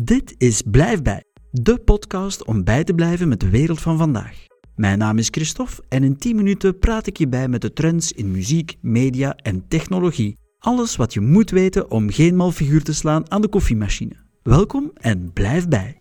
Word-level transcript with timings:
Dit 0.00 0.34
is 0.38 0.62
Blijf 0.62 1.02
bij, 1.02 1.24
de 1.50 1.78
podcast 1.78 2.44
om 2.44 2.64
bij 2.64 2.84
te 2.84 2.94
blijven 2.94 3.28
met 3.28 3.40
de 3.40 3.50
wereld 3.50 3.80
van 3.80 3.98
vandaag. 3.98 4.44
Mijn 4.74 4.98
naam 4.98 5.18
is 5.18 5.28
Christophe 5.30 5.82
en 5.88 6.02
in 6.02 6.16
10 6.16 6.36
minuten 6.36 6.78
praat 6.78 7.06
ik 7.06 7.16
je 7.16 7.28
bij 7.28 7.48
met 7.48 7.60
de 7.60 7.72
trends 7.72 8.12
in 8.12 8.30
muziek, 8.30 8.76
media 8.80 9.34
en 9.36 9.68
technologie. 9.68 10.38
Alles 10.58 10.96
wat 10.96 11.12
je 11.12 11.20
moet 11.20 11.50
weten 11.50 11.90
om 11.90 12.10
geen 12.10 12.36
mal 12.36 12.50
figuur 12.52 12.82
te 12.82 12.94
slaan 12.94 13.30
aan 13.30 13.40
de 13.40 13.48
koffiemachine. 13.48 14.16
Welkom 14.42 14.90
en 14.94 15.32
blijf 15.32 15.68
bij. 15.68 16.00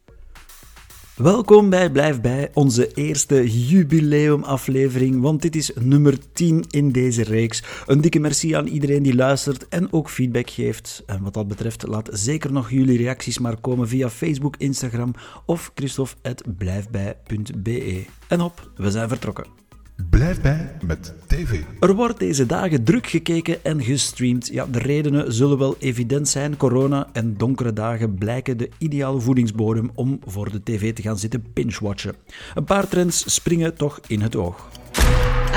Welkom 1.16 1.70
bij 1.70 1.91
Blijf 1.91 2.21
Bij, 2.21 2.50
onze 2.54 2.93
eerste 2.93 3.68
jubileumaflevering, 3.68 5.21
want 5.21 5.41
dit 5.41 5.55
is 5.55 5.71
nummer 5.79 6.32
10 6.34 6.65
in 6.70 6.91
deze 6.91 7.23
reeks. 7.23 7.64
Een 7.86 8.02
dikke 8.02 8.20
merci 8.20 8.54
aan 8.54 8.68
iedereen 8.68 9.04
die 9.04 9.15
luistert 9.15 9.68
en 9.68 9.93
ook 9.93 10.09
feedback 10.09 10.50
geeft. 10.50 11.04
En 11.05 11.23
wat 11.23 11.33
dat 11.33 11.47
betreft, 11.47 11.88
laat 11.88 12.09
zeker 12.11 12.51
nog 12.51 12.70
jullie 12.70 12.97
reacties 12.97 13.39
maar 13.39 13.57
komen 13.57 13.88
via 13.88 14.09
Facebook, 14.09 14.55
Instagram 14.57 15.14
of 15.46 15.71
christophe.blijfbij.be. 15.75 18.05
En 18.27 18.41
op, 18.41 18.71
we 18.75 18.91
zijn 18.91 19.10
vertrokken. 19.10 19.64
Blijf 20.09 20.41
bij 20.41 20.71
met 20.81 21.13
TV. 21.27 21.61
Er 21.79 21.93
wordt 21.95 22.19
deze 22.19 22.45
dagen 22.45 22.83
druk 22.83 23.07
gekeken 23.07 23.63
en 23.63 23.83
gestreamd. 23.83 24.47
Ja, 24.47 24.65
de 24.65 24.79
redenen 24.79 25.33
zullen 25.33 25.57
wel 25.57 25.75
evident 25.79 26.27
zijn. 26.27 26.57
Corona 26.57 27.07
en 27.13 27.37
donkere 27.37 27.73
dagen 27.73 28.13
blijken 28.13 28.57
de 28.57 28.69
ideale 28.77 29.19
voedingsbodem 29.19 29.91
om 29.93 30.19
voor 30.25 30.51
de 30.51 30.63
tv 30.63 30.93
te 30.93 31.01
gaan 31.01 31.18
zitten 31.18 31.45
binge-watchen. 31.54 32.16
Een 32.55 32.63
paar 32.63 32.88
trends 32.88 33.33
springen 33.33 33.75
toch 33.75 33.99
in 34.08 34.21
het 34.21 34.35
oog. 34.35 34.69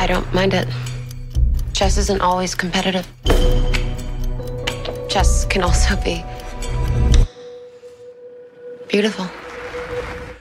I 0.04 0.06
don't 0.06 0.32
mind 0.32 0.52
it. 0.52 0.66
Chess 1.72 1.96
isn't 1.96 2.20
always 2.20 2.56
competitive. 2.56 3.04
Chess 5.08 5.46
can 5.46 5.62
also 5.62 5.96
be 6.04 6.22
beautiful. 8.86 9.47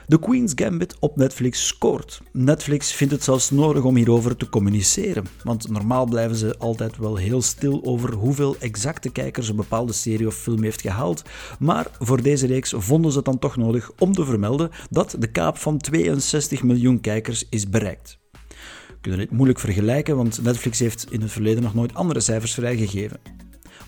The 0.08 0.18
Queen's 0.18 0.52
Gambit 0.54 0.96
op 0.98 1.16
Netflix 1.16 1.66
scoort. 1.66 2.20
Netflix 2.32 2.92
vindt 2.92 3.12
het 3.12 3.24
zelfs 3.24 3.50
nodig 3.50 3.82
om 3.82 3.96
hierover 3.96 4.36
te 4.36 4.48
communiceren, 4.48 5.24
want 5.44 5.70
normaal 5.70 6.06
blijven 6.06 6.36
ze 6.36 6.58
altijd 6.58 6.96
wel 6.96 7.16
heel 7.16 7.42
stil 7.42 7.80
over 7.84 8.12
hoeveel 8.12 8.56
exacte 8.58 9.10
kijkers 9.10 9.48
een 9.48 9.56
bepaalde 9.56 9.92
serie 9.92 10.26
of 10.26 10.34
film 10.34 10.62
heeft 10.62 10.80
gehaald, 10.80 11.22
maar 11.58 11.86
voor 11.98 12.22
deze 12.22 12.46
reeks 12.46 12.74
vonden 12.76 13.10
ze 13.10 13.16
het 13.16 13.26
dan 13.26 13.38
toch 13.38 13.56
nodig 13.56 13.90
om 13.98 14.12
te 14.12 14.24
vermelden 14.24 14.70
dat 14.90 15.16
de 15.18 15.30
kaap 15.30 15.56
van 15.58 15.78
62 15.78 16.62
miljoen 16.62 17.00
kijkers 17.00 17.46
is 17.50 17.68
bereikt. 17.68 18.18
Kunnen 19.00 19.20
dit 19.20 19.30
moeilijk 19.30 19.58
vergelijken, 19.58 20.16
want 20.16 20.42
Netflix 20.42 20.78
heeft 20.78 21.06
in 21.10 21.20
het 21.20 21.32
verleden 21.32 21.62
nog 21.62 21.74
nooit 21.74 21.94
andere 21.94 22.20
cijfers 22.20 22.54
vrijgegeven. 22.54 23.20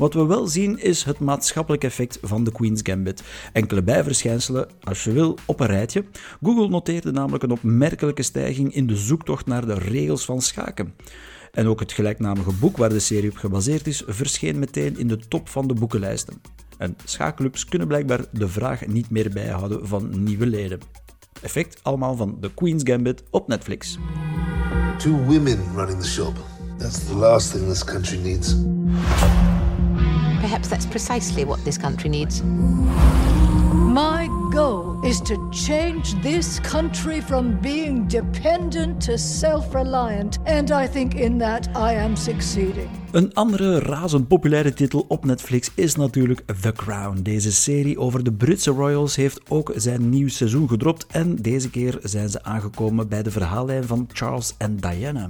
Wat 0.00 0.14
we 0.14 0.26
wel 0.26 0.46
zien 0.46 0.78
is 0.78 1.02
het 1.02 1.18
maatschappelijk 1.18 1.84
effect 1.84 2.18
van 2.22 2.44
de 2.44 2.52
Queen's 2.52 2.80
Gambit. 2.82 3.22
Enkele 3.52 3.82
bijverschijnselen, 3.82 4.68
als 4.82 5.04
je 5.04 5.12
wil, 5.12 5.38
op 5.46 5.60
een 5.60 5.66
rijtje. 5.66 6.04
Google 6.42 6.68
noteerde 6.68 7.12
namelijk 7.12 7.42
een 7.42 7.50
opmerkelijke 7.50 8.22
stijging 8.22 8.74
in 8.74 8.86
de 8.86 8.96
zoektocht 8.96 9.46
naar 9.46 9.66
de 9.66 9.74
regels 9.74 10.24
van 10.24 10.40
schaken. 10.40 10.94
En 11.52 11.66
ook 11.66 11.80
het 11.80 11.92
gelijknamige 11.92 12.52
boek 12.52 12.76
waar 12.76 12.88
de 12.88 12.98
serie 12.98 13.30
op 13.30 13.36
gebaseerd 13.36 13.86
is, 13.86 14.02
verscheen 14.06 14.58
meteen 14.58 14.98
in 14.98 15.08
de 15.08 15.18
top 15.18 15.48
van 15.48 15.68
de 15.68 15.74
boekenlijsten. 15.74 16.40
En 16.78 16.96
schaakclubs 17.04 17.64
kunnen 17.64 17.88
blijkbaar 17.88 18.24
de 18.32 18.48
vraag 18.48 18.86
niet 18.86 19.10
meer 19.10 19.30
bijhouden 19.30 19.86
van 19.86 20.22
nieuwe 20.22 20.46
leden. 20.46 20.80
Effect 21.42 21.80
allemaal 21.82 22.16
van 22.16 22.38
The 22.40 22.54
Queen's 22.54 22.82
Gambit 22.84 23.22
op 23.30 23.48
Netflix. 23.48 23.98
Two 24.98 25.24
women 25.24 25.58
running 25.74 26.00
the 26.00 26.08
shop. 26.08 26.34
That's 26.78 27.06
the 27.06 27.14
last 27.14 27.52
thing 27.52 27.68
this 27.68 27.84
country 27.84 28.18
needs. 28.18 28.56
Perhaps 30.50 30.68
that's 30.68 30.86
precisely 30.86 31.44
what 31.44 31.64
this 31.64 31.78
country 31.78 32.08
needs. 32.08 32.42
My 33.72 34.28
goal 34.52 34.98
is 35.04 35.20
to 35.20 35.48
change 35.50 36.22
this 36.22 36.60
country 36.60 37.20
from 37.20 37.60
being 37.60 38.08
dependent 38.08 39.00
to 39.04 39.16
self 39.16 39.74
reliant, 39.74 40.38
and 40.44 40.70
I 40.70 40.88
think 40.88 41.14
in 41.14 41.38
that 41.38 41.68
I 41.68 41.94
am 41.94 42.16
succeeding. 42.16 42.88
Een 43.10 43.34
andere 43.34 43.78
razend 43.78 44.28
populaire 44.28 44.72
titel 44.72 45.04
op 45.08 45.24
Netflix 45.24 45.70
is 45.74 45.94
natuurlijk 45.94 46.42
The 46.60 46.72
Crown. 46.72 47.22
Deze 47.22 47.52
serie 47.52 47.98
over 47.98 48.24
de 48.24 48.32
Britse 48.32 48.70
royals 48.70 49.16
heeft 49.16 49.40
ook 49.48 49.72
zijn 49.76 50.08
nieuw 50.08 50.28
seizoen 50.28 50.68
gedropt 50.68 51.06
en 51.06 51.36
deze 51.36 51.70
keer 51.70 51.98
zijn 52.02 52.28
ze 52.28 52.42
aangekomen 52.42 53.08
bij 53.08 53.22
de 53.22 53.30
verhaallijn 53.30 53.84
van 53.84 54.08
Charles 54.12 54.54
en 54.58 54.76
Diana. 54.76 55.28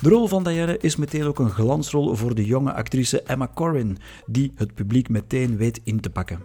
De 0.00 0.08
rol 0.08 0.28
van 0.28 0.44
Diana 0.44 0.76
is 0.80 0.96
meteen 0.96 1.24
ook 1.24 1.38
een 1.38 1.50
glansrol 1.50 2.14
voor 2.14 2.34
de 2.34 2.44
jonge 2.44 2.72
actrice 2.72 3.22
Emma 3.22 3.50
Corrin, 3.54 3.98
die 4.26 4.52
het 4.54 4.74
publiek 4.74 5.08
meteen 5.08 5.56
weet 5.56 5.80
in 5.84 6.00
te 6.00 6.10
pakken. 6.10 6.40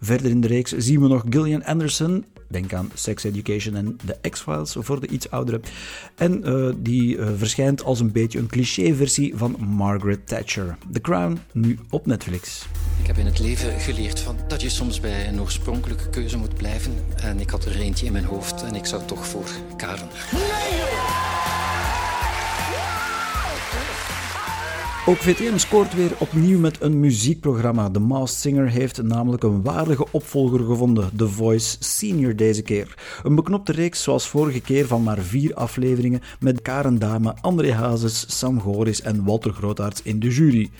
Verder 0.00 0.30
in 0.30 0.40
de 0.40 0.46
reeks 0.46 0.76
zien 0.76 1.00
we 1.00 1.08
nog 1.08 1.24
Gillian 1.28 1.64
Anderson, 1.64 2.24
denk 2.48 2.72
aan 2.72 2.90
Sex 2.94 3.24
Education 3.24 3.76
en 3.76 3.96
The 4.04 4.28
X-Files 4.30 4.76
voor 4.78 5.00
de 5.00 5.06
iets 5.06 5.30
oudere, 5.30 5.60
en 6.14 6.48
uh, 6.48 6.72
die 6.76 7.16
uh, 7.16 7.28
verschijnt 7.36 7.84
als 7.84 8.00
een 8.00 8.12
beetje 8.12 8.38
een 8.38 8.46
cliché-versie 8.46 9.36
van 9.36 9.56
Margaret 9.60 10.26
Thatcher. 10.26 10.76
The 10.92 11.00
Crown, 11.00 11.38
nu 11.52 11.78
op 11.90 12.06
Netflix. 12.06 12.66
Ik 13.00 13.06
heb 13.06 13.16
in 13.16 13.26
het 13.26 13.38
leven 13.38 13.80
geleerd 13.80 14.20
van 14.20 14.36
dat 14.48 14.62
je 14.62 14.68
soms 14.68 15.00
bij 15.00 15.28
een 15.28 15.40
oorspronkelijke 15.40 16.10
keuze 16.10 16.36
moet 16.36 16.54
blijven. 16.54 16.92
En 17.16 17.40
ik 17.40 17.50
had 17.50 17.64
er 17.64 17.80
eentje 17.80 18.06
in 18.06 18.12
mijn 18.12 18.24
hoofd 18.24 18.62
en 18.62 18.74
ik 18.74 18.86
zou 18.86 19.02
toch 19.04 19.26
voor 19.26 19.48
Karen. 19.76 20.08
Ook 25.08 25.16
VTM 25.16 25.56
scoort 25.56 25.94
weer 25.94 26.10
opnieuw 26.18 26.58
met 26.58 26.80
een 26.80 27.00
muziekprogramma. 27.00 27.90
The 27.90 27.98
Masked 27.98 28.40
Singer 28.40 28.68
heeft 28.68 29.02
namelijk 29.02 29.42
een 29.42 29.62
waardige 29.62 30.06
opvolger 30.10 30.64
gevonden, 30.64 31.16
The 31.16 31.28
Voice 31.28 31.76
Senior 31.78 32.36
deze 32.36 32.62
keer. 32.62 32.94
Een 33.22 33.34
beknopte 33.34 33.72
reeks 33.72 34.02
zoals 34.02 34.28
vorige 34.28 34.60
keer 34.60 34.86
van 34.86 35.02
maar 35.02 35.18
vier 35.18 35.54
afleveringen 35.54 36.20
met 36.40 36.62
Karen 36.62 36.98
Dame, 36.98 37.34
André 37.40 37.72
Hazes, 37.72 38.38
Sam 38.38 38.60
Goris 38.60 39.00
en 39.00 39.24
Walter 39.24 39.52
Grootaerts 39.52 40.02
in 40.02 40.20
de 40.20 40.28
jury. 40.28 40.70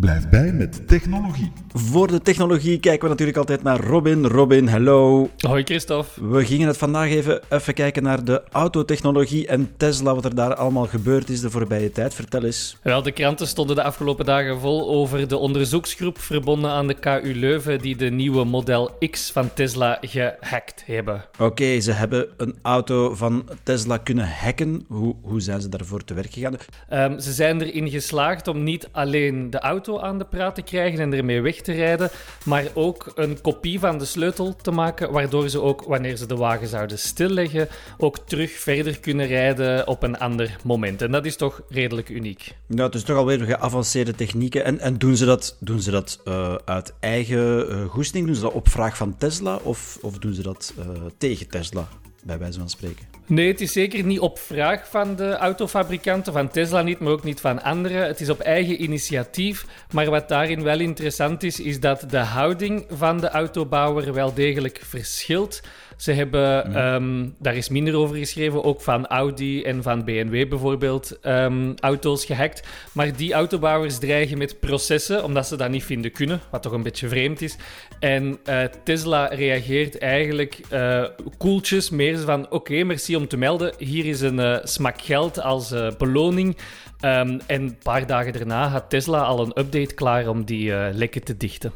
Blijf 0.00 0.28
bij 0.28 0.52
met 0.52 0.88
technologie. 0.88 1.52
Voor 1.72 2.06
de 2.06 2.20
technologie 2.20 2.80
kijken 2.80 3.02
we 3.02 3.08
natuurlijk 3.08 3.38
altijd 3.38 3.62
naar 3.62 3.80
Robin. 3.80 4.26
Robin, 4.26 4.68
hello. 4.68 5.30
Hoi 5.38 5.62
Christophe. 5.62 6.28
We 6.28 6.44
gingen 6.44 6.68
het 6.68 6.76
vandaag 6.76 7.08
even, 7.08 7.40
even 7.48 7.74
kijken 7.74 8.02
naar 8.02 8.24
de 8.24 8.42
autotechnologie 8.52 9.46
en 9.46 9.72
Tesla, 9.76 10.14
wat 10.14 10.24
er 10.24 10.34
daar 10.34 10.54
allemaal 10.54 10.86
gebeurd 10.86 11.28
is 11.28 11.40
de 11.40 11.50
voorbije 11.50 11.90
tijd. 11.90 12.14
Vertel 12.14 12.44
eens. 12.44 12.76
Wel, 12.82 13.02
de 13.02 13.12
kranten 13.12 13.46
stonden 13.46 13.76
de 13.76 13.82
afgelopen 13.82 14.24
dagen 14.24 14.60
vol 14.60 14.88
over 14.88 15.28
de 15.28 15.36
onderzoeksgroep 15.36 16.18
verbonden 16.18 16.70
aan 16.70 16.86
de 16.86 16.94
KU 16.94 17.34
Leuven 17.34 17.78
die 17.78 17.96
de 17.96 18.10
nieuwe 18.10 18.44
Model 18.44 18.90
X 19.10 19.30
van 19.30 19.54
Tesla 19.54 19.98
gehackt 20.00 20.82
hebben. 20.86 21.24
Oké, 21.38 21.80
ze 21.80 21.92
hebben 21.92 22.28
een 22.36 22.54
auto 22.62 23.14
van 23.14 23.48
Tesla 23.62 23.96
kunnen 23.96 24.28
hacken. 24.28 24.84
Hoe, 24.88 25.14
hoe 25.22 25.40
zijn 25.40 25.60
ze 25.60 25.68
daarvoor 25.68 26.04
te 26.04 26.14
werk 26.14 26.32
gegaan? 26.32 26.56
Um, 26.92 27.20
ze 27.20 27.32
zijn 27.32 27.60
erin 27.62 27.90
geslaagd 27.90 28.48
om 28.48 28.62
niet 28.62 28.88
alleen 28.92 29.50
de 29.50 29.61
auto 29.62 29.98
aan 29.98 30.18
de 30.18 30.24
praat 30.24 30.54
te 30.54 30.62
krijgen 30.62 31.00
en 31.00 31.12
ermee 31.12 31.40
weg 31.40 31.60
te 31.60 31.72
rijden, 31.72 32.10
maar 32.44 32.64
ook 32.74 33.12
een 33.14 33.40
kopie 33.40 33.78
van 33.78 33.98
de 33.98 34.04
sleutel 34.04 34.56
te 34.56 34.70
maken, 34.70 35.12
waardoor 35.12 35.48
ze 35.48 35.60
ook, 35.60 35.82
wanneer 35.82 36.16
ze 36.16 36.26
de 36.26 36.36
wagen 36.36 36.68
zouden 36.68 36.98
stilleggen, 36.98 37.68
ook 37.98 38.18
terug 38.18 38.50
verder 38.50 39.00
kunnen 39.00 39.26
rijden 39.26 39.86
op 39.86 40.02
een 40.02 40.18
ander 40.18 40.56
moment. 40.64 41.02
En 41.02 41.10
dat 41.10 41.26
is 41.26 41.36
toch 41.36 41.62
redelijk 41.68 42.08
uniek. 42.08 42.54
Ja, 42.66 42.84
het 42.84 42.94
is 42.94 43.02
toch 43.02 43.16
alweer 43.16 43.40
geavanceerde 43.40 44.14
technieken. 44.14 44.64
En, 44.64 44.78
en 44.78 44.98
doen 44.98 45.16
ze 45.16 45.24
dat, 45.24 45.56
doen 45.60 45.80
ze 45.80 45.90
dat 45.90 46.20
uh, 46.24 46.54
uit 46.64 46.94
eigen 47.00 47.70
uh, 47.70 47.84
goesting? 47.84 48.26
Doen 48.26 48.34
ze 48.34 48.40
dat 48.42 48.52
op 48.52 48.68
vraag 48.68 48.96
van 48.96 49.16
Tesla 49.16 49.56
of, 49.62 49.98
of 50.00 50.18
doen 50.18 50.34
ze 50.34 50.42
dat 50.42 50.74
uh, 50.78 50.84
tegen 51.18 51.48
Tesla, 51.48 51.88
bij 52.24 52.38
wijze 52.38 52.58
van 52.58 52.70
spreken? 52.70 53.06
Nee, 53.32 53.48
het 53.48 53.60
is 53.60 53.72
zeker 53.72 54.04
niet 54.04 54.20
op 54.20 54.38
vraag 54.38 54.88
van 54.88 55.16
de 55.16 55.36
autofabrikanten, 55.36 56.32
van 56.32 56.48
Tesla 56.48 56.82
niet, 56.82 56.98
maar 56.98 57.12
ook 57.12 57.24
niet 57.24 57.40
van 57.40 57.62
anderen. 57.62 58.06
Het 58.06 58.20
is 58.20 58.28
op 58.30 58.40
eigen 58.40 58.82
initiatief. 58.82 59.66
Maar 59.92 60.10
wat 60.10 60.28
daarin 60.28 60.62
wel 60.62 60.80
interessant 60.80 61.42
is, 61.42 61.60
is 61.60 61.80
dat 61.80 62.04
de 62.08 62.18
houding 62.18 62.84
van 62.90 63.20
de 63.20 63.28
autobouwer 63.28 64.12
wel 64.12 64.34
degelijk 64.34 64.80
verschilt. 64.84 65.60
Ze 65.96 66.12
hebben, 66.12 66.70
mm. 66.70 66.76
um, 66.76 67.34
daar 67.38 67.56
is 67.56 67.68
minder 67.68 67.96
over 67.96 68.16
geschreven, 68.16 68.64
ook 68.64 68.80
van 68.80 69.06
Audi 69.06 69.62
en 69.62 69.82
van 69.82 70.04
BMW 70.04 70.48
bijvoorbeeld, 70.48 71.18
um, 71.22 71.74
auto's 71.80 72.24
gehackt. 72.24 72.66
Maar 72.92 73.16
die 73.16 73.32
autobouwers 73.32 73.98
dreigen 73.98 74.38
met 74.38 74.60
processen, 74.60 75.24
omdat 75.24 75.46
ze 75.46 75.56
dat 75.56 75.70
niet 75.70 75.84
vinden 75.84 76.12
kunnen, 76.12 76.40
wat 76.50 76.62
toch 76.62 76.72
een 76.72 76.82
beetje 76.82 77.08
vreemd 77.08 77.40
is. 77.40 77.56
En 78.00 78.38
uh, 78.48 78.62
Tesla 78.84 79.26
reageert 79.26 79.98
eigenlijk 79.98 80.58
uh, 80.72 81.04
koeltjes, 81.38 81.90
meer 81.90 82.18
van 82.18 82.50
oké, 82.50 82.84
merci 82.84 83.16
om 83.16 83.21
te 83.26 83.36
melden. 83.36 83.74
Hier 83.78 84.04
is 84.04 84.20
een 84.20 84.38
uh, 84.38 84.58
smak 84.62 85.02
geld 85.02 85.40
als 85.40 85.74
beloning. 85.98 86.56
Um, 87.04 87.40
en 87.46 87.62
een 87.62 87.78
paar 87.82 88.06
dagen 88.06 88.32
daarna 88.32 88.68
had 88.68 88.90
Tesla 88.90 89.22
al 89.22 89.40
een 89.40 89.58
update 89.58 89.94
klaar 89.94 90.28
om 90.28 90.44
die 90.44 90.72
lekken 90.92 91.24
te 91.24 91.36
dichten. 91.36 91.72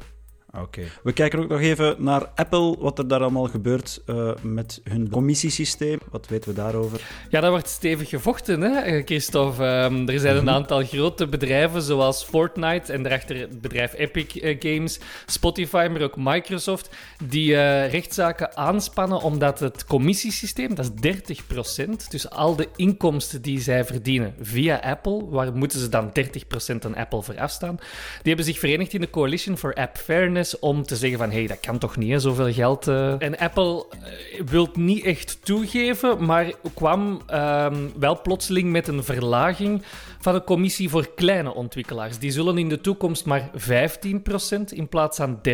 Oké. 0.61 0.83
We 1.03 1.13
kijken 1.13 1.39
ook 1.39 1.49
nog 1.49 1.61
even 1.61 1.95
naar 1.99 2.27
Apple, 2.35 2.77
wat 2.79 2.99
er 2.99 3.09
daar 3.09 3.21
allemaal 3.21 3.47
gebeurt 3.47 4.03
uh, 4.07 4.31
met 4.43 4.81
hun 4.85 5.11
commissiesysteem. 5.11 5.99
Wat 6.11 6.29
weten 6.29 6.49
we 6.51 6.55
daarover? 6.55 7.01
Ja, 7.29 7.41
dat 7.41 7.51
wordt 7.51 7.69
stevig 7.69 8.09
gevochten, 8.09 8.61
hè, 8.61 8.81
eh, 8.81 9.05
Christophe. 9.05 9.65
Um, 9.65 10.09
er 10.09 10.19
zijn 10.21 10.37
een 10.37 10.45
mhm. 10.45 10.55
aantal 10.55 10.85
grote 10.85 11.27
bedrijven, 11.27 11.83
zoals 11.83 12.25
Fortnite 12.25 12.93
en 12.93 13.03
daarachter 13.03 13.37
het 13.39 13.61
bedrijf 13.61 13.95
Epic 13.95 14.35
uh, 14.35 14.57
Games, 14.59 14.99
Spotify, 15.27 15.89
maar 15.93 16.03
ook 16.03 16.17
Microsoft, 16.17 16.89
die 17.25 17.51
uh, 17.51 17.91
rechtszaken 17.91 18.57
aanspannen 18.57 19.21
omdat 19.21 19.61
het 19.61 19.85
commissiesysteem, 19.85 20.75
dat 20.75 20.91
is 21.01 21.15
30%, 21.85 21.91
dus 22.09 22.31
al 22.31 22.57
de 22.57 22.69
inkomsten 22.77 23.43
die 23.43 23.61
zij 23.61 23.85
verdienen 23.85 24.35
via 24.41 24.77
Apple, 24.77 25.29
waar 25.29 25.53
moeten 25.53 25.81
ze 25.81 25.89
dan 25.89 26.13
30% 26.73 26.85
aan 26.85 26.97
Apple 26.97 27.23
voor 27.23 27.39
afstaan? 27.39 27.77
Die 27.77 28.35
hebben 28.35 28.45
zich 28.45 28.59
verenigd 28.59 28.93
in 28.93 29.01
de 29.01 29.11
Coalition 29.11 29.57
for 29.57 29.75
App 29.75 29.97
Fairness 29.97 30.46
om 30.59 30.83
te 30.83 30.97
zeggen 30.97 31.19
van, 31.19 31.31
hé, 31.31 31.39
hey, 31.39 31.47
dat 31.47 31.61
kan 31.61 31.79
toch 31.79 31.97
niet, 31.97 32.11
hè, 32.11 32.19
zoveel 32.19 32.53
geld. 32.53 32.89
Uh... 32.89 33.23
En 33.23 33.39
Apple 33.39 33.87
uh, 33.95 34.41
wil 34.47 34.69
niet 34.75 35.05
echt 35.05 35.39
toegeven, 35.45 36.25
maar 36.25 36.53
kwam 36.75 37.21
uh, 37.31 37.67
wel 37.99 38.21
plotseling 38.21 38.71
met 38.71 38.89
een 38.89 39.05
verlaging 39.05 39.83
van 40.21 40.35
de 40.35 40.45
commissie 40.45 40.89
voor 40.89 41.15
kleine 41.15 41.55
ontwikkelaars. 41.55 42.19
Die 42.19 42.31
zullen 42.31 42.59
in 42.59 42.69
de 42.69 42.81
toekomst 42.81 43.25
maar 43.25 43.51
15% 43.51 43.55
in 44.69 44.89
plaats 44.89 45.17
van 45.17 45.39
30% 45.49 45.51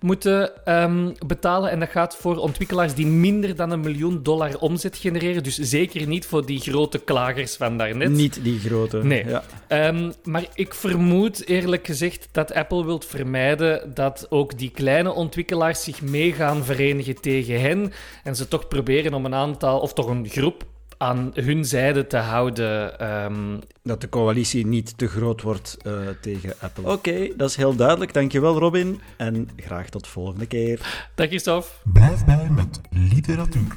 moeten 0.00 0.50
um, 0.64 1.12
betalen. 1.26 1.70
En 1.70 1.80
dat 1.80 1.88
gaat 1.88 2.16
voor 2.16 2.36
ontwikkelaars 2.36 2.94
die 2.94 3.06
minder 3.06 3.56
dan 3.56 3.70
een 3.70 3.80
miljoen 3.80 4.22
dollar 4.22 4.58
omzet 4.58 4.96
genereren. 4.96 5.42
Dus 5.42 5.58
zeker 5.58 6.06
niet 6.06 6.26
voor 6.26 6.46
die 6.46 6.60
grote 6.60 6.98
klagers 6.98 7.56
van 7.56 7.78
daarnet. 7.78 8.10
Niet 8.10 8.38
die 8.42 8.58
grote. 8.58 9.04
Nee. 9.04 9.24
Ja. 9.68 9.88
Um, 9.88 10.12
maar 10.24 10.44
ik 10.54 10.74
vermoed 10.74 11.46
eerlijk 11.46 11.86
gezegd 11.86 12.28
dat 12.32 12.54
Apple 12.54 12.84
wilt 12.84 13.04
vermijden 13.04 13.93
dat 13.94 14.26
ook 14.30 14.58
die 14.58 14.70
kleine 14.70 15.12
ontwikkelaars 15.12 15.82
zich 15.82 16.02
mee 16.02 16.32
gaan 16.32 16.64
verenigen 16.64 17.20
tegen 17.20 17.60
hen. 17.60 17.92
En 18.22 18.36
ze 18.36 18.48
toch 18.48 18.68
proberen 18.68 19.14
om 19.14 19.24
een 19.24 19.34
aantal, 19.34 19.80
of 19.80 19.92
toch 19.92 20.06
een 20.06 20.28
groep 20.28 20.64
aan 20.98 21.30
hun 21.34 21.64
zijde 21.64 22.06
te 22.06 22.16
houden. 22.16 23.06
Um... 23.24 23.58
Dat 23.82 24.00
de 24.00 24.08
coalitie 24.08 24.66
niet 24.66 24.98
te 24.98 25.08
groot 25.08 25.42
wordt 25.42 25.76
uh, 25.86 25.92
tegen 26.20 26.54
Apple. 26.60 26.92
Oké, 26.92 27.28
dat 27.36 27.50
is 27.50 27.56
heel 27.56 27.76
duidelijk. 27.76 28.14
Dankjewel 28.14 28.58
Robin. 28.58 29.00
En 29.16 29.48
graag 29.56 29.88
tot 29.88 30.06
volgende 30.06 30.46
keer. 30.46 31.08
Dag 31.14 31.26
Christophe. 31.26 31.68
Blijf 31.92 32.24
bij 32.24 32.48
met 32.50 32.80
literatuur. 32.90 33.76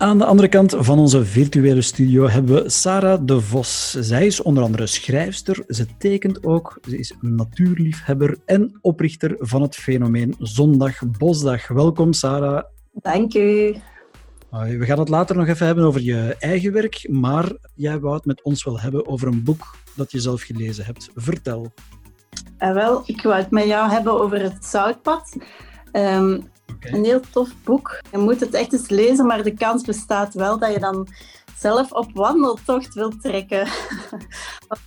Aan 0.00 0.18
de 0.18 0.24
andere 0.24 0.48
kant 0.48 0.74
van 0.78 0.98
onze 0.98 1.24
virtuele 1.24 1.82
studio 1.82 2.28
hebben 2.28 2.62
we 2.62 2.68
Sarah 2.68 3.20
de 3.22 3.40
Vos. 3.40 3.90
Zij 3.90 4.26
is 4.26 4.42
onder 4.42 4.62
andere 4.62 4.86
schrijfster, 4.86 5.64
ze 5.68 5.86
tekent 5.96 6.44
ook, 6.44 6.78
ze 6.88 6.98
is 6.98 7.14
natuurliefhebber 7.20 8.38
en 8.44 8.78
oprichter 8.80 9.36
van 9.38 9.62
het 9.62 9.76
fenomeen 9.76 10.34
Zondag 10.38 10.98
Bosdag. 11.18 11.68
Welkom 11.68 12.12
Sarah. 12.12 12.62
Dank 12.92 13.34
u. 13.34 13.76
We 14.50 14.84
gaan 14.84 14.98
het 14.98 15.08
later 15.08 15.36
nog 15.36 15.46
even 15.48 15.66
hebben 15.66 15.84
over 15.84 16.00
je 16.00 16.36
eigen 16.38 16.72
werk, 16.72 17.08
maar 17.10 17.52
jij 17.74 17.98
wou 17.98 18.14
het 18.14 18.24
met 18.24 18.42
ons 18.42 18.64
wel 18.64 18.80
hebben 18.80 19.06
over 19.06 19.28
een 19.28 19.42
boek 19.42 19.76
dat 19.96 20.12
je 20.12 20.20
zelf 20.20 20.42
gelezen 20.42 20.84
hebt. 20.84 21.10
Vertel. 21.14 21.72
Uh, 22.58 22.72
wel, 22.72 23.02
ik 23.06 23.22
wou 23.22 23.36
het 23.36 23.50
met 23.50 23.64
jou 23.64 23.90
hebben 23.90 24.20
over 24.20 24.42
het 24.42 24.64
Zoutpad. 24.64 25.36
Um, 25.92 26.50
Een 26.80 27.04
heel 27.04 27.20
tof 27.32 27.54
boek. 27.64 28.00
Je 28.10 28.18
moet 28.18 28.40
het 28.40 28.54
echt 28.54 28.72
eens 28.72 28.88
lezen, 28.88 29.26
maar 29.26 29.42
de 29.42 29.54
kans 29.54 29.84
bestaat 29.84 30.34
wel 30.34 30.58
dat 30.58 30.72
je 30.72 30.78
dan 30.78 31.08
zelf 31.58 31.92
op 31.92 32.10
wandeltocht 32.14 32.94
wil 32.94 33.12
trekken. 33.20 33.68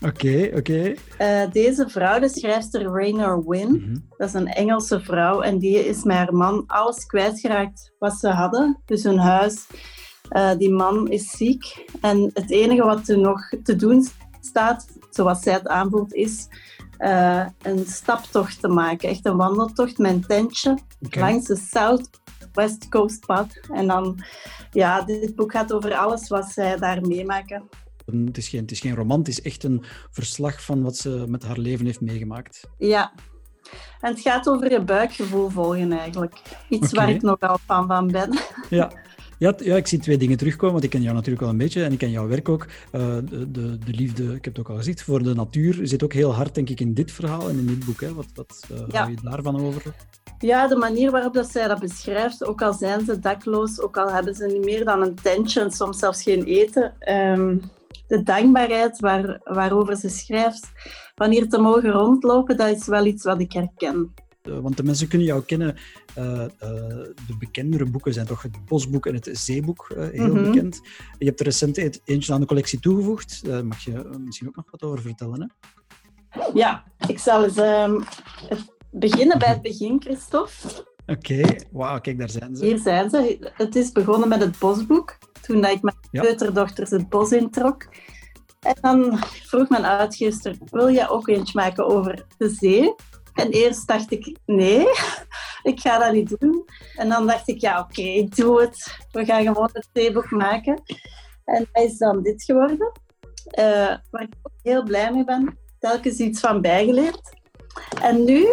Oké, 0.01 0.51
oké. 0.55 0.93
Eh, 1.17 1.51
deze 1.51 1.89
vrouw, 1.89 2.19
de 2.19 2.29
schrijfster 2.29 2.83
Rainer 2.83 3.47
Wynn, 3.47 3.71
mhm. 3.71 3.97
dat 4.17 4.27
is 4.27 4.33
een 4.33 4.47
Engelse 4.47 4.99
vrouw 4.99 5.41
en 5.41 5.59
die 5.59 5.87
is 5.87 6.03
met 6.03 6.17
haar 6.17 6.33
man 6.33 6.63
alles 6.67 7.05
kwijtgeraakt 7.05 7.93
wat 7.99 8.13
ze 8.13 8.29
hadden. 8.29 8.81
Dus 8.85 9.03
hun 9.03 9.17
huis. 9.17 9.67
Uh, 10.31 10.51
die 10.57 10.71
man 10.71 11.07
is 11.07 11.31
ziek 11.31 11.85
en 12.01 12.31
het 12.33 12.49
enige 12.51 12.83
wat 12.83 13.07
er 13.07 13.17
nog 13.17 13.53
te 13.63 13.75
doen 13.75 14.07
staat, 14.39 14.87
zoals 15.09 15.41
zij 15.41 15.53
het 15.53 15.67
aanvoelt, 15.67 16.13
is 16.13 16.47
uh, 17.01 17.45
een 17.61 17.85
staptocht 17.85 18.59
te 18.59 18.67
maken. 18.67 19.09
Echt 19.09 19.25
een 19.25 19.37
wandeltocht 19.37 19.97
met 19.97 20.11
een 20.11 20.25
tentje 20.25 20.77
langs 20.99 21.45
de 21.45 21.55
South 21.55 22.09
West 22.53 22.89
Coast 22.89 23.25
pad. 23.25 23.59
En 23.73 23.87
dan, 23.87 24.23
ja, 24.71 25.01
dit 25.01 25.35
boek 25.35 25.51
gaat 25.51 25.73
over 25.73 25.95
alles 25.95 26.27
wat 26.27 26.51
zij 26.51 26.77
daar 26.77 27.01
meemaken. 27.01 27.69
Het 28.05 28.37
is, 28.37 28.49
geen, 28.49 28.61
het 28.61 28.71
is 28.71 28.79
geen 28.79 28.95
roman, 28.95 29.19
het 29.19 29.27
is 29.27 29.41
echt 29.41 29.63
een 29.63 29.83
verslag 30.11 30.63
van 30.63 30.83
wat 30.83 30.97
ze 30.97 31.25
met 31.27 31.43
haar 31.43 31.57
leven 31.57 31.85
heeft 31.85 32.01
meegemaakt. 32.01 32.69
Ja. 32.77 33.13
En 33.99 34.11
het 34.11 34.19
gaat 34.19 34.49
over 34.49 34.71
je 34.71 34.83
buikgevoel 34.83 35.49
volgen 35.49 35.91
eigenlijk. 35.91 36.41
Iets 36.69 36.91
waar 36.91 37.09
ik 37.09 37.21
nogal 37.21 37.57
fan 37.65 37.87
van 37.87 38.07
ben. 38.07 38.37
Ja. 38.69 38.91
Ja, 39.41 39.53
ja, 39.57 39.75
ik 39.75 39.87
zie 39.87 39.99
twee 39.99 40.17
dingen 40.17 40.37
terugkomen, 40.37 40.71
want 40.71 40.83
ik 40.83 40.89
ken 40.89 41.01
jou 41.01 41.13
natuurlijk 41.13 41.41
wel 41.41 41.49
een 41.49 41.57
beetje 41.57 41.83
en 41.83 41.91
ik 41.91 41.97
ken 41.97 42.09
jouw 42.09 42.27
werk 42.27 42.49
ook. 42.49 42.67
Uh, 42.91 43.01
de, 43.01 43.51
de, 43.51 43.77
de, 43.77 43.91
liefde, 43.91 44.23
ik 44.23 44.45
heb 44.45 44.55
het 44.55 44.59
ook 44.59 44.69
al 44.69 44.75
gezegd, 44.75 45.03
voor 45.03 45.23
de 45.23 45.33
natuur 45.33 45.79
zit 45.83 46.03
ook 46.03 46.13
heel 46.13 46.33
hard, 46.33 46.55
denk 46.55 46.69
ik, 46.69 46.79
in 46.79 46.93
dit 46.93 47.11
verhaal 47.11 47.49
en 47.49 47.57
in 47.57 47.65
dit 47.65 47.85
boek. 47.85 48.01
Hè. 48.01 48.13
Wat, 48.13 48.25
wat 48.33 48.67
uh, 48.71 48.77
ja. 48.87 48.99
hou 48.99 49.11
je 49.11 49.17
daarvan 49.23 49.61
over? 49.61 49.83
Ja, 50.39 50.67
de 50.67 50.75
manier 50.75 51.11
waarop 51.11 51.33
dat 51.33 51.51
zij 51.51 51.67
dat 51.67 51.79
beschrijft, 51.79 52.45
ook 52.45 52.61
al 52.61 52.73
zijn 52.73 53.05
ze 53.05 53.19
dakloos, 53.19 53.79
ook 53.79 53.97
al 53.97 54.11
hebben 54.11 54.35
ze 54.35 54.45
niet 54.45 54.65
meer 54.65 54.85
dan 54.85 55.01
een 55.01 55.15
tentje 55.15 55.61
en 55.61 55.71
soms 55.71 55.99
zelfs 55.99 56.23
geen 56.23 56.43
eten. 56.43 56.93
Um, 57.09 57.61
de 58.07 58.23
dankbaarheid 58.23 58.99
waar, 58.99 59.39
waarover 59.43 59.95
ze 59.95 60.09
schrijft, 60.09 60.71
van 61.15 61.31
hier 61.31 61.49
te 61.49 61.59
mogen 61.59 61.91
rondlopen, 61.91 62.57
dat 62.57 62.77
is 62.77 62.87
wel 62.87 63.05
iets 63.05 63.23
wat 63.23 63.39
ik 63.39 63.51
herken. 63.51 64.13
Eh, 64.41 64.59
want 64.59 64.77
de 64.77 64.83
mensen 64.83 65.07
kunnen 65.07 65.27
jou 65.27 65.43
kennen. 65.43 65.77
Uh, 66.17 66.25
uh, 66.25 66.47
de 67.27 67.37
bekendere 67.39 67.85
boeken 67.85 68.13
zijn 68.13 68.25
toch 68.25 68.41
het 68.41 68.65
Bosboek 68.65 69.05
en 69.05 69.13
het 69.13 69.29
Zeeboek, 69.31 69.91
heel 70.11 70.33
mhm. 70.33 70.43
bekend. 70.43 70.81
Je 71.17 71.25
hebt 71.25 71.39
er 71.39 71.45
recent 71.45 71.99
eentje 72.03 72.33
aan 72.33 72.39
de 72.39 72.45
collectie 72.45 72.79
toegevoegd. 72.79 73.45
Daar 73.45 73.65
mag 73.65 73.79
je 73.83 74.09
misschien 74.25 74.47
ook 74.47 74.55
nog 74.55 74.71
wat 74.71 74.83
over 74.83 75.01
vertellen. 75.01 75.41
Hè? 76.29 76.45
Ja, 76.53 76.83
ik 77.07 77.19
zal 77.19 77.43
eens 77.43 77.57
um, 77.57 78.03
beginnen 78.91 79.39
bij 79.39 79.47
het 79.47 79.61
begin, 79.61 80.01
Christophe. 80.01 80.85
Oké, 81.05 81.41
wauw, 81.71 81.99
kijk, 81.99 82.19
daar 82.19 82.29
zijn 82.29 82.55
ze. 82.55 82.65
Hier 82.65 82.77
zijn 82.79 83.09
ze. 83.09 83.51
Het 83.53 83.75
is 83.75 83.91
begonnen 83.91 84.29
met 84.29 84.41
het 84.41 84.59
Bosboek, 84.59 85.17
toen 85.41 85.65
ik 85.65 85.81
mijn 85.81 85.95
peuterdochters 86.11 86.89
het 86.89 87.09
bos 87.09 87.31
introk. 87.31 87.87
En 88.59 88.75
dan 88.81 89.17
vroeg 89.23 89.69
mijn 89.69 89.85
uitgever, 89.85 90.57
wil 90.69 90.87
je 90.87 91.09
ook 91.09 91.27
eentje 91.27 91.59
maken 91.59 91.85
over 91.85 92.25
de 92.37 92.49
zee? 92.49 92.95
En 93.41 93.49
eerst 93.49 93.87
dacht 93.87 94.11
ik, 94.11 94.37
nee, 94.45 94.85
ik 95.71 95.79
ga 95.79 95.97
dat 95.99 96.13
niet 96.13 96.39
doen. 96.39 96.65
En 96.95 97.09
dan 97.09 97.27
dacht 97.27 97.47
ik, 97.47 97.61
ja, 97.61 97.79
oké, 97.79 97.99
okay, 97.99 98.27
doe 98.35 98.61
het. 98.61 98.97
We 99.11 99.25
gaan 99.25 99.43
gewoon 99.43 99.69
het 99.73 99.87
theeboek 99.91 100.31
maken. 100.31 100.81
En 101.45 101.67
dat 101.71 101.83
is 101.83 101.97
dan 101.97 102.23
dit 102.23 102.43
geworden. 102.43 102.91
Uh, 103.59 103.95
waar 104.09 104.21
ik 104.21 104.33
ook 104.41 104.53
heel 104.61 104.83
blij 104.83 105.11
mee 105.13 105.23
ben. 105.23 105.57
Telkens 105.79 106.17
iets 106.17 106.39
van 106.39 106.61
bijgeleerd. 106.61 107.35
En 108.01 108.23
nu 108.23 108.47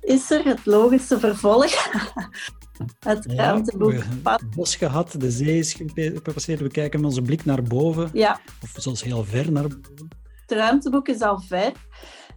is 0.00 0.30
er 0.30 0.44
het 0.44 0.66
logische 0.66 1.18
vervolg. 1.18 1.72
het 2.98 3.24
ja, 3.28 3.34
ruimteboek. 3.34 3.92
Het 4.22 4.50
bos 4.56 4.76
gehad, 4.76 5.14
de 5.18 5.30
zee 5.30 5.58
is 5.58 5.72
gepasseerd. 5.72 6.60
We 6.60 6.68
kijken 6.68 7.00
met 7.00 7.08
onze 7.08 7.22
blik 7.22 7.44
naar 7.44 7.62
boven. 7.62 8.10
Ja. 8.12 8.40
Of 8.62 8.72
zelfs 8.76 9.02
heel 9.02 9.24
ver 9.24 9.52
naar 9.52 9.68
boven. 9.68 10.08
Het 10.46 10.58
ruimteboek 10.58 11.08
is 11.08 11.20
al 11.20 11.40
ver. 11.40 11.72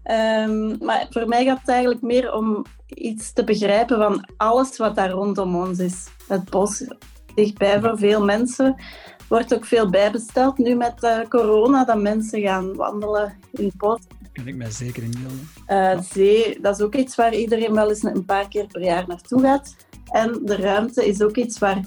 Um, 0.04 0.78
maar 0.80 1.08
voor 1.10 1.28
mij 1.28 1.46
gaat 1.46 1.60
het 1.60 1.70
eigenlijk 1.70 2.02
meer 2.02 2.34
om 2.34 2.66
iets 2.88 3.34
te 3.34 3.44
begrijpen 3.44 3.98
van 3.98 4.26
alles 4.38 4.78
wat 4.78 4.96
daar 4.96 5.10
rondom 5.10 5.56
ons 5.56 5.80
is. 5.80 6.08
Het 6.28 6.50
bos 6.50 6.84
dichtbij 7.36 7.82
voor 7.82 7.98
veel 7.98 8.26
mensen. 8.26 8.76
Wordt 9.28 9.54
ook 9.54 9.66
veel 9.66 9.90
bijbesteld 9.90 10.58
nu 10.58 10.76
met 10.76 11.04
uh, 11.04 11.20
corona, 11.30 11.86
dat 11.86 12.02
mensen 12.02 12.42
gaan 12.42 12.76
wandelen 12.76 13.38
in 13.52 13.66
het 13.66 13.78
bos. 13.78 14.00
Kan 14.34 14.48
ik 14.48 14.56
mij 14.56 14.72
zeker 14.72 15.04
inbeelden. 15.04 15.50
Uh, 15.68 16.00
zee, 16.02 16.60
dat 16.62 16.80
is 16.80 16.86
ook 16.86 16.96
iets 16.96 17.16
waar 17.16 17.34
iedereen 17.34 17.74
wel 17.74 17.90
eens 17.90 18.04
een 18.04 18.26
paar 18.26 18.48
keer 18.48 18.68
per 18.68 18.84
jaar 18.84 19.08
naartoe 19.08 19.42
gaat. 19.42 19.76
En 20.12 20.40
de 20.44 20.56
ruimte 20.56 21.08
is 21.08 21.22
ook 21.22 21.36
iets 21.36 21.60
waar 21.60 21.80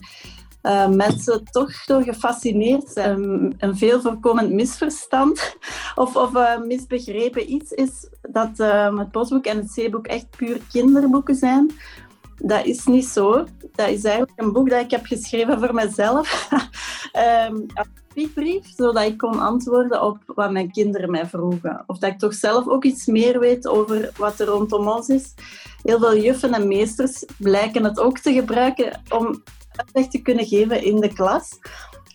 uh, 0.65 0.89
mensen 0.89 1.45
toch 1.45 1.85
door 1.85 2.03
gefascineerd 2.03 2.89
zijn. 2.89 3.55
Een 3.59 3.77
veel 3.77 4.01
voorkomend 4.01 4.53
misverstand 4.53 5.57
of, 5.95 6.17
of 6.17 6.35
uh, 6.35 6.59
misbegrepen 6.59 7.53
iets 7.53 7.71
is 7.71 8.09
dat 8.23 8.51
uh, 8.57 8.99
het 8.99 9.11
bosboek 9.11 9.45
en 9.45 9.57
het 9.57 9.71
zeeboek 9.71 10.07
echt 10.07 10.27
puur 10.37 10.61
kinderboeken 10.73 11.35
zijn. 11.35 11.71
Dat 12.37 12.65
is 12.65 12.85
niet 12.85 13.07
zo. 13.07 13.45
Dat 13.75 13.89
is 13.89 14.05
eigenlijk 14.05 14.41
een 14.41 14.53
boek 14.53 14.71
dat 14.71 14.81
ik 14.81 14.91
heb 14.91 15.07
geschreven 15.07 15.59
voor 15.59 15.75
mezelf. 15.75 16.49
um, 17.51 17.67
als 17.75 17.89
zodat 18.77 19.05
ik 19.05 19.19
kon 19.19 19.41
antwoorden 19.41 20.03
op 20.03 20.19
wat 20.27 20.51
mijn 20.51 20.71
kinderen 20.71 21.11
mij 21.11 21.27
vroegen. 21.27 21.85
Of 21.87 21.99
dat 21.99 22.11
ik 22.11 22.19
toch 22.19 22.35
zelf 22.35 22.69
ook 22.69 22.85
iets 22.85 23.07
meer 23.07 23.39
weet 23.39 23.67
over 23.67 24.11
wat 24.17 24.41
er 24.41 24.47
rondom 24.47 24.89
ons 24.89 25.09
is. 25.09 25.35
Heel 25.83 25.99
veel 25.99 26.17
juffen 26.17 26.55
en 26.55 26.69
meesters 26.69 27.25
blijken 27.39 27.85
het 27.85 28.01
ook 28.01 28.19
te 28.19 28.33
gebruiken 28.33 29.03
om 29.09 29.43
uitleg 29.77 30.09
te 30.09 30.23
kunnen 30.23 30.47
geven 30.47 30.83
in 30.83 31.01
de 31.01 31.13
klas. 31.13 31.49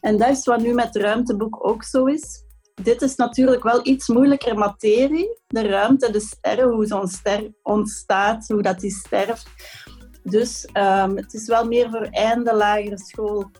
En 0.01 0.17
dat 0.17 0.29
is 0.29 0.45
wat 0.45 0.61
nu 0.61 0.73
met 0.73 0.85
het 0.85 0.95
ruimteboek 0.95 1.67
ook 1.67 1.83
zo 1.83 2.05
is. 2.05 2.43
dit 2.81 3.01
is 3.01 3.15
natuurlijk 3.15 3.63
wel 3.63 3.79
iets 3.83 4.07
moeilijker 4.07 4.57
materie. 4.57 5.39
De 5.47 5.67
ruimte, 5.67 6.11
de 6.11 6.19
sterren, 6.19 6.73
hoe 6.73 6.85
zo'n 6.85 7.07
ster 7.07 7.51
ontstaat, 7.63 8.47
hoe 8.47 8.61
dat 8.61 8.79
die 8.79 8.91
sterft. 8.91 9.49
Dus 10.23 10.67
um, 10.73 11.17
het 11.17 11.33
is 11.33 11.47
wel 11.47 11.65
meer 11.65 11.89
voor 11.89 12.07
einde 12.11 12.55
lagere 12.55 12.99
school 12.99 13.51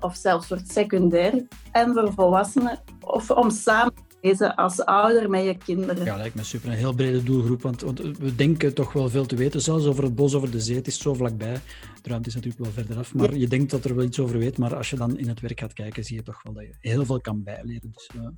of 0.00 0.16
zelfs 0.16 0.46
voor 0.46 0.56
het 0.56 0.72
secundair 0.72 1.46
en 1.72 1.92
voor 1.92 2.12
volwassenen. 2.12 2.82
Of 3.00 3.30
om 3.30 3.50
samen 3.50 3.94
lezen 4.24 4.54
als 4.54 4.84
ouder 4.84 5.30
met 5.30 5.44
je 5.44 5.56
kinderen. 5.56 6.04
Ja, 6.04 6.16
lijkt 6.16 6.34
me 6.34 6.44
super. 6.44 6.70
Een 6.70 6.76
heel 6.76 6.92
brede 6.92 7.22
doelgroep, 7.22 7.62
want, 7.62 7.80
want, 7.80 7.98
we 8.00 8.34
denken 8.34 8.74
toch 8.74 8.92
wel 8.92 9.08
veel 9.08 9.26
te 9.26 9.36
weten. 9.36 9.60
Zelfs 9.60 9.86
over 9.86 10.04
het 10.04 10.14
bos, 10.14 10.34
over 10.34 10.50
de 10.50 10.60
zee, 10.60 10.76
het 10.76 10.86
is 10.86 10.98
zo 10.98 11.14
vlakbij. 11.14 11.60
De 12.02 12.08
ruimte 12.08 12.28
is 12.28 12.34
natuurlijk 12.34 12.62
wel 12.62 12.72
verder 12.72 12.98
af, 12.98 13.14
maar 13.14 13.34
je 13.34 13.46
denkt 13.46 13.70
dat 13.70 13.84
er 13.84 13.94
wel 13.94 14.04
iets 14.04 14.20
over 14.20 14.38
weet. 14.38 14.58
Maar 14.58 14.76
als 14.76 14.90
je 14.90 14.96
dan 14.96 15.18
in 15.18 15.28
het 15.28 15.40
werk 15.40 15.60
gaat 15.60 15.72
kijken, 15.72 16.04
zie 16.04 16.16
je 16.16 16.22
toch 16.22 16.42
wel 16.42 16.52
dat 16.52 16.62
je 16.62 16.74
heel 16.80 17.04
veel 17.04 17.20
kan 17.20 17.42
bijleren. 17.42 17.90
Dus 17.92 18.10
uh, 18.16 18.28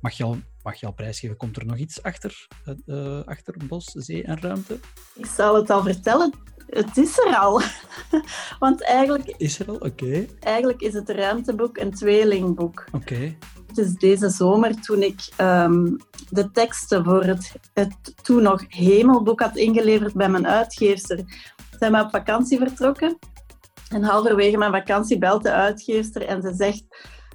mag, 0.00 0.12
je 0.12 0.24
al, 0.24 0.36
mag 0.62 0.80
je 0.80 0.86
al 0.86 0.92
prijsgeven? 0.92 1.36
Komt 1.36 1.56
er 1.56 1.66
nog 1.66 1.76
iets 1.76 2.02
achter, 2.02 2.48
uh, 2.86 3.20
achter 3.24 3.54
bos, 3.66 3.84
zee 3.84 4.24
en 4.24 4.40
ruimte? 4.40 4.78
Ik 5.14 5.26
zal 5.26 5.54
het 5.54 5.70
al 5.70 5.82
vertellen. 5.82 6.32
Het 6.66 6.96
is 6.96 7.18
er 7.18 7.36
al. 7.36 7.60
Want 8.58 8.82
eigenlijk... 8.84 9.34
Is 9.36 9.58
er 9.58 9.68
al? 9.68 9.76
Oké. 9.76 10.26
Eigenlijk 10.40 10.80
is 10.80 10.94
het 10.94 11.08
ruimteboek 11.08 11.78
een 11.78 11.90
tweelingboek. 11.90 12.84
Oké. 12.92 13.36
Is 13.74 13.94
deze 13.94 14.28
zomer 14.28 14.80
toen 14.80 15.02
ik 15.02 15.28
um, 15.40 15.96
de 16.30 16.50
teksten 16.50 17.04
voor 17.04 17.24
het, 17.24 17.52
het 17.74 18.14
toen 18.22 18.42
nog 18.42 18.64
Hemelboek 18.68 19.40
had 19.40 19.56
ingeleverd 19.56 20.14
bij 20.14 20.28
mijn 20.28 20.46
uitgeefster. 20.46 21.20
Zijn 21.78 21.92
we 21.92 22.00
op 22.00 22.10
vakantie 22.10 22.58
vertrokken. 22.58 23.18
En 23.88 24.02
halverwege 24.02 24.56
mijn 24.56 24.72
vakantie 24.72 25.18
belt 25.18 25.42
de 25.42 25.52
uitgeefster 25.52 26.26
en 26.26 26.42
ze 26.42 26.54
zegt... 26.54 26.84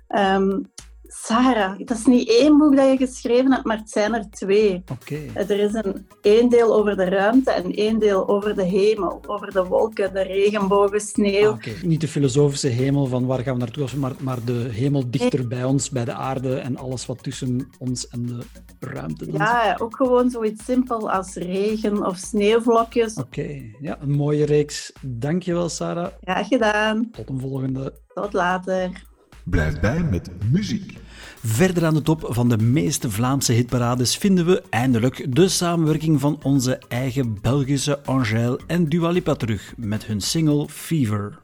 Um, 0.08 0.72
Sarah, 1.15 1.77
dat 1.77 1.98
is 1.98 2.05
niet 2.05 2.29
één 2.29 2.58
boek 2.58 2.75
dat 2.75 2.89
je 2.89 3.05
geschreven 3.05 3.51
hebt, 3.51 3.65
maar 3.65 3.77
het 3.77 3.89
zijn 3.89 4.13
er 4.13 4.29
twee. 4.29 4.84
Okay. 4.91 5.29
Er 5.34 5.60
is 5.60 5.74
een 5.74 6.08
één 6.22 6.50
deel 6.50 6.75
over 6.75 6.98
de 6.98 7.10
ruimte 7.10 7.51
en 7.51 7.72
één 7.72 8.00
deel 8.00 8.27
over 8.27 8.55
de 8.55 8.63
hemel, 8.63 9.22
over 9.27 9.51
de 9.51 9.63
wolken, 9.63 10.13
de 10.13 10.22
regenbogen, 10.22 11.01
sneeuw. 11.01 11.50
Ah, 11.50 11.55
okay. 11.55 11.75
Niet 11.84 12.01
de 12.01 12.08
filosofische 12.08 12.67
hemel 12.67 13.05
van 13.05 13.25
waar 13.25 13.39
gaan 13.39 13.53
we 13.53 13.60
naartoe, 13.60 13.88
maar, 13.98 14.12
maar 14.20 14.43
de 14.46 14.70
hemel 14.72 15.10
dichter 15.10 15.48
bij 15.48 15.63
ons, 15.63 15.89
bij 15.89 16.05
de 16.05 16.13
aarde 16.13 16.55
en 16.55 16.77
alles 16.77 17.05
wat 17.05 17.24
tussen 17.24 17.70
ons 17.79 18.08
en 18.08 18.25
de 18.25 18.39
ruimte 18.79 19.27
is. 19.27 19.34
Ja, 19.34 19.77
ook 19.82 19.96
gewoon 19.96 20.29
zoiets 20.29 20.65
simpel 20.65 21.12
als 21.12 21.36
regen 21.36 22.05
of 22.05 22.17
sneeuwvlokjes. 22.17 23.13
Oké, 23.13 23.39
okay. 23.39 23.75
ja, 23.82 23.98
een 24.01 24.12
mooie 24.12 24.46
reeks. 24.46 24.93
Dankjewel, 25.01 25.70
Sarah. 25.70 26.12
Graag 26.22 26.48
gedaan. 26.48 27.10
Tot 27.12 27.29
een 27.29 27.39
volgende. 27.39 27.93
Tot 28.13 28.34
later. 28.34 29.12
Blijf 29.43 29.79
bij 29.79 30.03
met 30.03 30.29
muziek. 30.51 31.01
Verder 31.46 31.86
aan 31.86 31.94
de 31.94 32.02
top 32.02 32.26
van 32.30 32.50
de 32.50 32.58
meeste 32.58 33.12
Vlaamse 33.12 33.54
hitparades 33.54 34.18
vinden 34.18 34.46
we 34.46 34.64
eindelijk 34.70 35.36
de 35.36 35.48
samenwerking 35.48 36.20
van 36.20 36.40
onze 36.44 36.82
eigen 36.88 37.38
Belgische 37.42 38.04
Angèle 38.04 38.60
en 38.68 38.90
Dua 38.90 39.10
Lipa 39.10 39.34
terug 39.34 39.74
met 39.78 40.06
hun 40.06 40.22
single 40.22 40.68
Fever. 40.70 41.40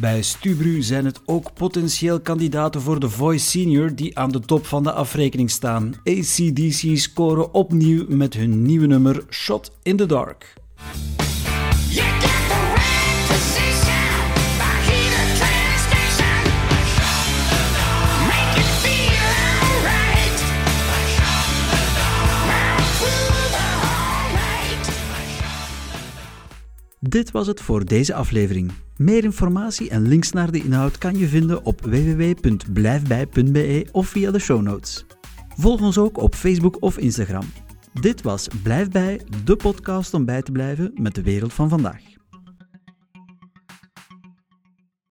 Bij 0.00 0.22
Stubru 0.22 0.82
zijn 0.82 1.04
het 1.04 1.20
ook 1.24 1.54
potentieel 1.54 2.20
kandidaten 2.20 2.80
voor 2.80 3.00
de 3.00 3.10
Voice 3.10 3.46
Senior 3.46 3.94
die 3.94 4.18
aan 4.18 4.30
de 4.30 4.40
top 4.40 4.66
van 4.66 4.82
de 4.82 4.92
afrekening 4.92 5.50
staan. 5.50 5.94
ACDC 6.04 6.96
scoren 6.96 7.54
opnieuw 7.54 8.04
met 8.08 8.34
hun 8.34 8.62
nieuwe 8.62 8.86
nummer 8.86 9.24
Shot 9.30 9.72
in 9.82 9.96
the 9.96 10.06
Dark. 10.06 10.57
Dit 27.08 27.30
was 27.30 27.46
het 27.46 27.60
voor 27.60 27.84
deze 27.84 28.14
aflevering. 28.14 28.72
Meer 28.96 29.24
informatie 29.24 29.90
en 29.90 30.08
links 30.08 30.32
naar 30.32 30.50
de 30.50 30.62
inhoud 30.62 30.98
kan 30.98 31.18
je 31.18 31.28
vinden 31.28 31.64
op 31.64 31.80
www.blijfbij.be 31.80 33.86
of 33.92 34.08
via 34.08 34.30
de 34.30 34.38
show 34.38 34.62
notes. 34.62 35.04
Volg 35.56 35.80
ons 35.80 35.98
ook 35.98 36.18
op 36.18 36.34
Facebook 36.34 36.82
of 36.82 36.98
Instagram. 36.98 37.44
Dit 38.00 38.22
was 38.22 38.48
Blijf 38.62 38.90
bij, 38.90 39.20
de 39.44 39.56
podcast 39.56 40.14
om 40.14 40.24
bij 40.24 40.42
te 40.42 40.52
blijven 40.52 40.90
met 40.94 41.14
de 41.14 41.22
wereld 41.22 41.52
van 41.52 41.68
vandaag. 41.68 42.07